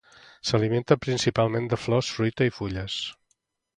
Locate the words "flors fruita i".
1.83-2.55